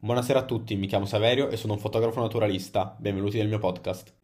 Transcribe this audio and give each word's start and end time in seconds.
Buonasera 0.00 0.38
a 0.38 0.44
tutti, 0.44 0.76
mi 0.76 0.86
chiamo 0.86 1.06
Saverio 1.06 1.48
e 1.48 1.56
sono 1.56 1.72
un 1.72 1.80
fotografo 1.80 2.20
naturalista. 2.20 2.94
Benvenuti 3.00 3.38
nel 3.38 3.48
mio 3.48 3.58
podcast. 3.58 4.14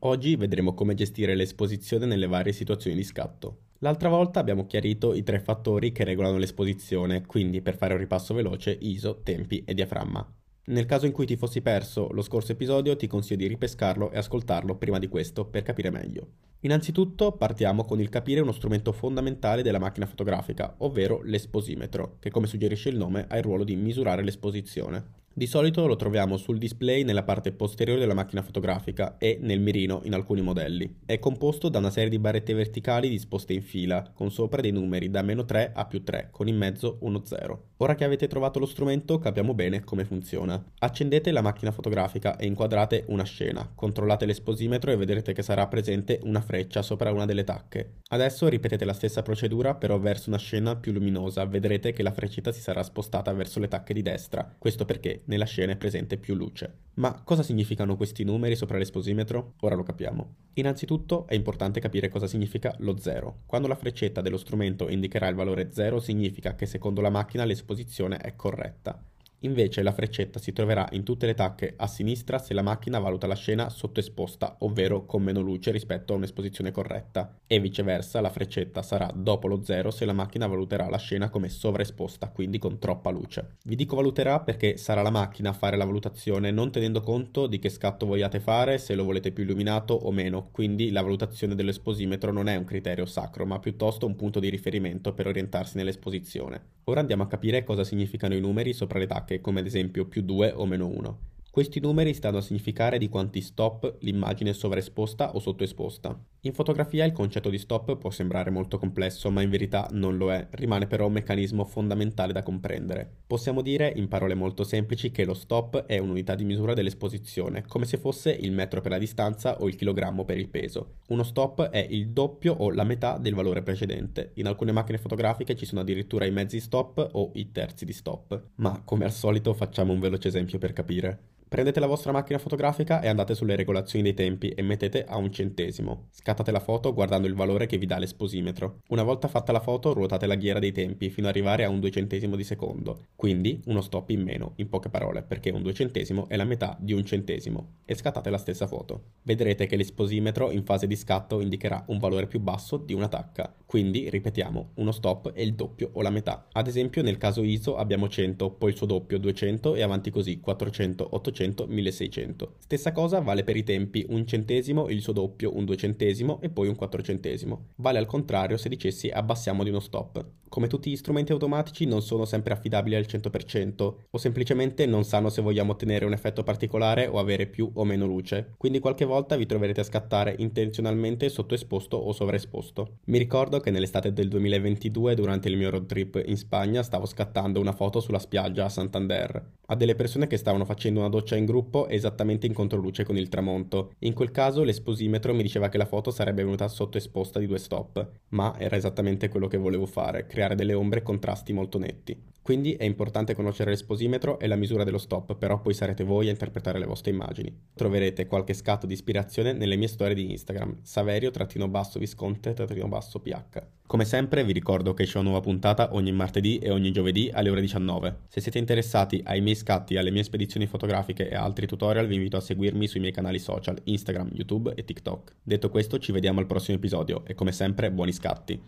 Oggi 0.00 0.34
vedremo 0.34 0.74
come 0.74 0.94
gestire 0.94 1.36
l'esposizione 1.36 2.06
nelle 2.06 2.26
varie 2.26 2.52
situazioni 2.52 2.96
di 2.96 3.04
scatto. 3.04 3.66
L'altra 3.78 4.08
volta 4.08 4.40
abbiamo 4.40 4.66
chiarito 4.66 5.14
i 5.14 5.22
tre 5.22 5.38
fattori 5.38 5.92
che 5.92 6.02
regolano 6.02 6.38
l'esposizione, 6.38 7.24
quindi 7.24 7.62
per 7.62 7.76
fare 7.76 7.92
un 7.92 8.00
ripasso 8.00 8.34
veloce 8.34 8.76
ISO, 8.80 9.20
tempi 9.22 9.62
e 9.64 9.72
diaframma. 9.72 10.28
Nel 10.64 10.86
caso 10.86 11.06
in 11.06 11.12
cui 11.12 11.26
ti 11.26 11.36
fossi 11.36 11.62
perso 11.62 12.08
lo 12.10 12.22
scorso 12.22 12.50
episodio 12.50 12.96
ti 12.96 13.06
consiglio 13.06 13.42
di 13.42 13.46
ripescarlo 13.46 14.10
e 14.10 14.18
ascoltarlo 14.18 14.74
prima 14.74 14.98
di 14.98 15.06
questo 15.06 15.46
per 15.46 15.62
capire 15.62 15.90
meglio. 15.90 16.26
Innanzitutto 16.66 17.30
partiamo 17.30 17.84
con 17.84 18.00
il 18.00 18.08
capire 18.08 18.40
uno 18.40 18.50
strumento 18.50 18.90
fondamentale 18.90 19.62
della 19.62 19.78
macchina 19.78 20.04
fotografica, 20.04 20.74
ovvero 20.78 21.22
l'esposimetro, 21.22 22.16
che 22.18 22.28
come 22.28 22.48
suggerisce 22.48 22.88
il 22.88 22.96
nome 22.96 23.24
ha 23.28 23.36
il 23.36 23.44
ruolo 23.44 23.62
di 23.62 23.76
misurare 23.76 24.24
l'esposizione. 24.24 25.25
Di 25.38 25.46
solito 25.46 25.86
lo 25.86 25.96
troviamo 25.96 26.38
sul 26.38 26.56
display 26.56 27.02
nella 27.02 27.22
parte 27.22 27.52
posteriore 27.52 28.00
della 28.00 28.14
macchina 28.14 28.40
fotografica 28.40 29.18
e 29.18 29.36
nel 29.38 29.60
mirino 29.60 30.00
in 30.04 30.14
alcuni 30.14 30.40
modelli. 30.40 31.00
È 31.04 31.18
composto 31.18 31.68
da 31.68 31.76
una 31.76 31.90
serie 31.90 32.08
di 32.08 32.18
barrette 32.18 32.54
verticali 32.54 33.10
disposte 33.10 33.52
in 33.52 33.60
fila, 33.60 34.10
con 34.14 34.30
sopra 34.30 34.62
dei 34.62 34.70
numeri 34.70 35.10
da 35.10 35.20
meno 35.20 35.44
3 35.44 35.72
a 35.74 35.84
più 35.84 36.02
3, 36.02 36.28
con 36.30 36.48
in 36.48 36.56
mezzo 36.56 36.96
uno 37.00 37.20
0. 37.22 37.64
Ora 37.80 37.94
che 37.94 38.04
avete 38.04 38.28
trovato 38.28 38.58
lo 38.58 38.64
strumento 38.64 39.18
capiamo 39.18 39.52
bene 39.52 39.84
come 39.84 40.06
funziona. 40.06 40.72
Accendete 40.78 41.30
la 41.30 41.42
macchina 41.42 41.70
fotografica 41.70 42.38
e 42.38 42.46
inquadrate 42.46 43.04
una 43.08 43.24
scena, 43.24 43.70
controllate 43.74 44.24
l'esposimetro 44.24 44.90
e 44.90 44.96
vedrete 44.96 45.34
che 45.34 45.42
sarà 45.42 45.66
presente 45.66 46.18
una 46.22 46.40
freccia 46.40 46.80
sopra 46.80 47.12
una 47.12 47.26
delle 47.26 47.44
tacche. 47.44 47.96
Adesso 48.08 48.48
ripetete 48.48 48.86
la 48.86 48.94
stessa 48.94 49.20
procedura 49.20 49.74
però 49.74 49.98
verso 49.98 50.30
una 50.30 50.38
scena 50.38 50.76
più 50.76 50.92
luminosa, 50.92 51.44
vedrete 51.44 51.92
che 51.92 52.02
la 52.02 52.12
freccetta 52.12 52.52
si 52.52 52.62
sarà 52.62 52.82
spostata 52.82 53.34
verso 53.34 53.60
le 53.60 53.68
tacche 53.68 53.92
di 53.92 54.00
destra, 54.00 54.50
questo 54.56 54.86
perché 54.86 55.24
nella 55.26 55.44
scena 55.44 55.72
è 55.72 55.76
presente 55.76 56.16
più 56.16 56.34
luce. 56.34 56.84
Ma 56.94 57.22
cosa 57.22 57.42
significano 57.42 57.96
questi 57.96 58.24
numeri 58.24 58.56
sopra 58.56 58.78
l'esposimetro? 58.78 59.54
Ora 59.60 59.74
lo 59.74 59.82
capiamo. 59.82 60.34
Innanzitutto 60.54 61.26
è 61.26 61.34
importante 61.34 61.78
capire 61.78 62.08
cosa 62.08 62.26
significa 62.26 62.74
lo 62.78 62.98
0. 62.98 63.42
Quando 63.46 63.68
la 63.68 63.76
freccetta 63.76 64.22
dello 64.22 64.38
strumento 64.38 64.88
indicherà 64.88 65.28
il 65.28 65.34
valore 65.34 65.70
0 65.72 66.00
significa 66.00 66.54
che 66.54 66.66
secondo 66.66 67.00
la 67.00 67.10
macchina 67.10 67.44
l'esposizione 67.44 68.16
è 68.16 68.34
corretta. 68.34 69.00
Invece 69.40 69.82
la 69.82 69.92
freccetta 69.92 70.38
si 70.38 70.52
troverà 70.52 70.88
in 70.92 71.02
tutte 71.02 71.26
le 71.26 71.34
tacche 71.34 71.74
a 71.76 71.86
sinistra 71.86 72.38
se 72.38 72.54
la 72.54 72.62
macchina 72.62 72.98
valuta 72.98 73.26
la 73.26 73.34
scena 73.34 73.68
sottoesposta, 73.68 74.56
ovvero 74.60 75.04
con 75.04 75.22
meno 75.22 75.40
luce 75.40 75.70
rispetto 75.70 76.12
a 76.12 76.16
un'esposizione 76.16 76.70
corretta, 76.70 77.36
e 77.46 77.60
viceversa 77.60 78.22
la 78.22 78.30
freccetta 78.30 78.82
sarà 78.82 79.10
dopo 79.14 79.46
lo 79.46 79.62
0 79.62 79.90
se 79.90 80.06
la 80.06 80.14
macchina 80.14 80.46
valuterà 80.46 80.88
la 80.88 80.96
scena 80.96 81.28
come 81.28 81.50
sovraesposta, 81.50 82.30
quindi 82.30 82.58
con 82.58 82.78
troppa 82.78 83.10
luce. 83.10 83.56
Vi 83.64 83.76
dico 83.76 83.94
valuterà 83.96 84.40
perché 84.40 84.78
sarà 84.78 85.02
la 85.02 85.10
macchina 85.10 85.50
a 85.50 85.54
fare 85.54 85.76
la 85.76 85.84
valutazione 85.84 86.50
non 86.50 86.72
tenendo 86.72 87.02
conto 87.02 87.46
di 87.46 87.58
che 87.58 87.68
scatto 87.68 88.06
vogliate 88.06 88.40
fare, 88.40 88.78
se 88.78 88.94
lo 88.94 89.04
volete 89.04 89.32
più 89.32 89.44
illuminato 89.44 89.92
o 89.92 90.10
meno, 90.12 90.48
quindi 90.50 90.90
la 90.90 91.02
valutazione 91.02 91.54
dell'esposimetro 91.54 92.32
non 92.32 92.48
è 92.48 92.56
un 92.56 92.64
criterio 92.64 93.04
sacro, 93.04 93.44
ma 93.44 93.58
piuttosto 93.58 94.06
un 94.06 94.16
punto 94.16 94.40
di 94.40 94.48
riferimento 94.48 95.12
per 95.12 95.26
orientarsi 95.26 95.76
nell'esposizione. 95.76 96.75
Ora 96.88 97.00
andiamo 97.00 97.24
a 97.24 97.26
capire 97.26 97.64
cosa 97.64 97.82
significano 97.82 98.36
i 98.36 98.40
numeri 98.40 98.72
sopra 98.72 99.00
le 99.00 99.06
tacche, 99.06 99.40
come 99.40 99.58
ad 99.58 99.66
esempio 99.66 100.06
più 100.06 100.22
2 100.22 100.52
o 100.52 100.66
meno 100.66 100.86
1. 100.86 101.18
Questi 101.56 101.80
numeri 101.80 102.12
stanno 102.12 102.36
a 102.36 102.42
significare 102.42 102.98
di 102.98 103.08
quanti 103.08 103.40
stop 103.40 103.96
l'immagine 104.00 104.50
è 104.50 104.52
sovraesposta 104.52 105.34
o 105.34 105.38
sottoesposta. 105.38 106.14
In 106.40 106.52
fotografia 106.52 107.06
il 107.06 107.12
concetto 107.12 107.48
di 107.48 107.56
stop 107.56 107.96
può 107.96 108.10
sembrare 108.10 108.50
molto 108.50 108.76
complesso, 108.76 109.30
ma 109.30 109.40
in 109.40 109.48
verità 109.48 109.88
non 109.92 110.18
lo 110.18 110.30
è, 110.30 110.48
rimane 110.50 110.86
però 110.86 111.06
un 111.06 111.14
meccanismo 111.14 111.64
fondamentale 111.64 112.34
da 112.34 112.42
comprendere. 112.42 113.10
Possiamo 113.26 113.62
dire, 113.62 113.90
in 113.96 114.06
parole 114.06 114.34
molto 114.34 114.64
semplici, 114.64 115.10
che 115.10 115.24
lo 115.24 115.32
stop 115.32 115.86
è 115.86 115.96
un'unità 115.96 116.34
di 116.34 116.44
misura 116.44 116.74
dell'esposizione, 116.74 117.64
come 117.66 117.86
se 117.86 117.96
fosse 117.96 118.32
il 118.32 118.52
metro 118.52 118.82
per 118.82 118.90
la 118.90 118.98
distanza 118.98 119.58
o 119.58 119.66
il 119.66 119.76
chilogrammo 119.76 120.26
per 120.26 120.36
il 120.36 120.50
peso. 120.50 120.96
Uno 121.08 121.22
stop 121.22 121.70
è 121.70 121.86
il 121.88 122.10
doppio 122.10 122.52
o 122.52 122.70
la 122.70 122.84
metà 122.84 123.16
del 123.16 123.34
valore 123.34 123.62
precedente. 123.62 124.32
In 124.34 124.46
alcune 124.46 124.72
macchine 124.72 124.98
fotografiche 124.98 125.56
ci 125.56 125.64
sono 125.64 125.80
addirittura 125.80 126.26
i 126.26 126.30
mezzi 126.30 126.60
stop 126.60 127.08
o 127.12 127.30
i 127.32 127.50
terzi 127.50 127.86
di 127.86 127.94
stop. 127.94 128.48
Ma 128.56 128.82
come 128.84 129.06
al 129.06 129.12
solito 129.12 129.54
facciamo 129.54 129.94
un 129.94 130.00
veloce 130.00 130.28
esempio 130.28 130.58
per 130.58 130.74
capire. 130.74 131.32
Prendete 131.48 131.78
la 131.78 131.86
vostra 131.86 132.10
macchina 132.10 132.40
fotografica 132.40 133.00
e 133.00 133.06
andate 133.06 133.36
sulle 133.36 133.54
regolazioni 133.54 134.02
dei 134.02 134.14
tempi 134.14 134.48
e 134.48 134.62
mettete 134.62 135.04
a 135.04 135.16
un 135.16 135.30
centesimo. 135.30 136.08
Scattate 136.10 136.50
la 136.50 136.58
foto 136.58 136.92
guardando 136.92 137.28
il 137.28 137.36
valore 137.36 137.66
che 137.66 137.78
vi 137.78 137.86
dà 137.86 137.98
l'esposimetro. 137.98 138.80
Una 138.88 139.04
volta 139.04 139.28
fatta 139.28 139.52
la 139.52 139.60
foto 139.60 139.92
ruotate 139.92 140.26
la 140.26 140.34
ghiera 140.34 140.58
dei 140.58 140.72
tempi 140.72 141.08
fino 141.08 141.28
ad 141.28 141.34
arrivare 141.34 141.62
a 141.62 141.68
un 141.68 141.78
duecentesimo 141.78 142.34
di 142.34 142.42
secondo, 142.42 143.06
quindi 143.14 143.62
uno 143.66 143.80
stop 143.80 144.10
in 144.10 144.22
meno, 144.22 144.54
in 144.56 144.68
poche 144.68 144.88
parole, 144.88 145.22
perché 145.22 145.50
un 145.50 145.62
duecentesimo 145.62 146.26
è 146.28 146.34
la 146.34 146.42
metà 146.42 146.76
di 146.80 146.92
un 146.92 147.04
centesimo. 147.04 147.74
E 147.84 147.94
scattate 147.94 148.28
la 148.28 148.38
stessa 148.38 148.66
foto. 148.66 149.12
Vedrete 149.22 149.66
che 149.66 149.76
l'esposimetro 149.76 150.50
in 150.50 150.64
fase 150.64 150.88
di 150.88 150.96
scatto 150.96 151.40
indicherà 151.40 151.84
un 151.86 151.98
valore 151.98 152.26
più 152.26 152.40
basso 152.40 152.76
di 152.76 152.92
una 152.92 153.06
tacca, 153.06 153.54
quindi 153.64 154.10
ripetiamo, 154.10 154.70
uno 154.74 154.90
stop 154.90 155.30
è 155.30 155.42
il 155.42 155.54
doppio 155.54 155.90
o 155.92 156.02
la 156.02 156.10
metà. 156.10 156.48
Ad 156.50 156.66
esempio 156.66 157.02
nel 157.02 157.18
caso 157.18 157.44
ISO 157.44 157.76
abbiamo 157.76 158.08
100, 158.08 158.50
poi 158.50 158.70
il 158.70 158.76
suo 158.76 158.86
doppio 158.86 159.18
200 159.18 159.76
e 159.76 159.82
avanti 159.82 160.10
così 160.10 160.40
400, 160.40 161.06
800 161.08 161.34
800, 161.36 161.66
1600. 161.66 162.54
Stessa 162.58 162.92
cosa 162.92 163.20
vale 163.20 163.44
per 163.44 163.56
i 163.56 163.62
tempi 163.62 164.06
un 164.08 164.26
centesimo, 164.26 164.88
il 164.88 165.02
suo 165.02 165.12
doppio 165.12 165.54
un 165.54 165.64
duecentesimo 165.64 166.40
e 166.40 166.48
poi 166.48 166.68
un 166.68 166.74
quattrocentesimo. 166.74 167.72
Vale 167.76 167.98
al 167.98 168.06
contrario 168.06 168.56
se 168.56 168.70
dicessi 168.70 169.10
abbassiamo 169.10 169.62
di 169.62 169.68
uno 169.68 169.80
stop. 169.80 170.24
Come 170.56 170.68
tutti 170.68 170.90
gli 170.90 170.96
strumenti 170.96 171.32
automatici 171.32 171.84
non 171.84 172.00
sono 172.00 172.24
sempre 172.24 172.54
affidabili 172.54 172.94
al 172.94 173.04
100% 173.06 173.94
o 174.08 174.16
semplicemente 174.16 174.86
non 174.86 175.04
sanno 175.04 175.28
se 175.28 175.42
vogliamo 175.42 175.72
ottenere 175.72 176.06
un 176.06 176.14
effetto 176.14 176.44
particolare 176.44 177.06
o 177.08 177.18
avere 177.18 177.46
più 177.46 177.70
o 177.74 177.84
meno 177.84 178.06
luce, 178.06 178.54
quindi 178.56 178.78
qualche 178.78 179.04
volta 179.04 179.36
vi 179.36 179.44
troverete 179.44 179.80
a 179.80 179.84
scattare 179.84 180.34
intenzionalmente 180.38 181.28
sottoesposto 181.28 181.98
o 181.98 182.10
sovraesposto. 182.10 183.00
Mi 183.04 183.18
ricordo 183.18 183.60
che 183.60 183.70
nell'estate 183.70 184.14
del 184.14 184.28
2022 184.28 185.14
durante 185.14 185.50
il 185.50 185.58
mio 185.58 185.68
road 185.68 185.84
trip 185.84 186.22
in 186.24 186.38
Spagna 186.38 186.82
stavo 186.82 187.04
scattando 187.04 187.60
una 187.60 187.72
foto 187.72 188.00
sulla 188.00 188.18
spiaggia 188.18 188.64
a 188.64 188.70
Santander 188.70 189.56
a 189.66 189.74
delle 189.74 189.94
persone 189.94 190.26
che 190.26 190.36
stavano 190.36 190.64
facendo 190.64 191.00
una 191.00 191.08
doccia 191.08 191.36
in 191.36 191.44
gruppo 191.44 191.88
esattamente 191.88 192.46
in 192.46 192.52
controluce 192.52 193.04
con 193.04 193.16
il 193.16 193.28
tramonto. 193.28 193.94
In 194.00 194.12
quel 194.12 194.30
caso 194.30 194.62
l'esposimetro 194.62 195.34
mi 195.34 195.42
diceva 195.42 195.68
che 195.68 195.78
la 195.78 195.86
foto 195.86 196.10
sarebbe 196.10 196.42
venuta 196.42 196.68
sottoesposta 196.68 197.38
di 197.38 197.46
due 197.46 197.58
stop, 197.58 198.08
ma 198.28 198.54
era 198.58 198.76
esattamente 198.76 199.28
quello 199.28 199.48
che 199.48 199.56
volevo 199.56 199.86
fare, 199.86 200.26
creare 200.46 200.54
delle 200.54 200.74
ombre 200.74 201.00
e 201.00 201.02
contrasti 201.02 201.52
molto 201.52 201.78
netti. 201.78 202.16
Quindi 202.40 202.74
è 202.74 202.84
importante 202.84 203.34
conoscere 203.34 203.70
l'esposimetro 203.70 204.38
e 204.38 204.46
la 204.46 204.54
misura 204.54 204.84
dello 204.84 204.98
stop, 204.98 205.34
però 205.34 205.60
poi 205.60 205.74
sarete 205.74 206.04
voi 206.04 206.28
a 206.28 206.30
interpretare 206.30 206.78
le 206.78 206.86
vostre 206.86 207.10
immagini. 207.10 207.52
Troverete 207.74 208.28
qualche 208.28 208.54
scatto 208.54 208.86
di 208.86 208.92
ispirazione 208.92 209.52
nelle 209.52 209.74
mie 209.74 209.88
storie 209.88 210.14
di 210.14 210.30
Instagram, 210.30 210.76
saverio-visconte-ph. 210.82 213.66
Come 213.84 214.04
sempre 214.04 214.44
vi 214.44 214.52
ricordo 214.52 214.94
che 214.94 215.06
c'è 215.06 215.18
una 215.18 215.30
nuova 215.30 215.42
puntata 215.42 215.92
ogni 215.92 216.12
martedì 216.12 216.58
e 216.58 216.70
ogni 216.70 216.92
giovedì 216.92 217.28
alle 217.32 217.50
ore 217.50 217.62
19. 217.62 218.18
Se 218.28 218.40
siete 218.40 218.58
interessati 218.58 219.20
ai 219.24 219.40
miei 219.40 219.56
scatti, 219.56 219.96
alle 219.96 220.12
mie 220.12 220.22
spedizioni 220.22 220.68
fotografiche 220.68 221.28
e 221.28 221.34
altri 221.34 221.66
tutorial 221.66 222.06
vi 222.06 222.14
invito 222.14 222.36
a 222.36 222.40
seguirmi 222.40 222.86
sui 222.86 223.00
miei 223.00 223.12
canali 223.12 223.40
social 223.40 223.80
Instagram, 223.82 224.30
YouTube 224.32 224.72
e 224.76 224.84
TikTok. 224.84 225.34
Detto 225.42 225.68
questo 225.68 225.98
ci 225.98 226.12
vediamo 226.12 226.38
al 226.38 226.46
prossimo 226.46 226.76
episodio 226.76 227.24
e 227.26 227.34
come 227.34 227.50
sempre 227.50 227.90
buoni 227.90 228.12
scatti! 228.12 228.62